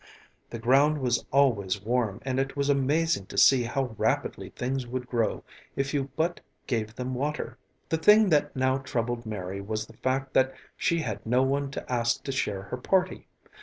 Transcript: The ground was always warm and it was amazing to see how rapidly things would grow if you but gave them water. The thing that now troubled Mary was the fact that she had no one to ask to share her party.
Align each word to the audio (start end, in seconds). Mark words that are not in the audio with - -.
The 0.49 0.57
ground 0.57 0.97
was 0.97 1.23
always 1.29 1.79
warm 1.79 2.21
and 2.25 2.39
it 2.39 2.55
was 2.57 2.69
amazing 2.71 3.27
to 3.27 3.37
see 3.37 3.61
how 3.65 3.93
rapidly 3.99 4.49
things 4.49 4.87
would 4.87 5.05
grow 5.05 5.43
if 5.75 5.93
you 5.93 6.09
but 6.15 6.41
gave 6.65 6.95
them 6.95 7.13
water. 7.13 7.59
The 7.89 7.97
thing 7.99 8.29
that 8.29 8.55
now 8.55 8.79
troubled 8.79 9.27
Mary 9.27 9.61
was 9.61 9.85
the 9.85 9.97
fact 9.97 10.33
that 10.33 10.55
she 10.75 11.01
had 11.01 11.23
no 11.23 11.43
one 11.43 11.69
to 11.69 11.87
ask 11.91 12.23
to 12.23 12.31
share 12.31 12.63
her 12.63 12.77
party. 12.77 13.27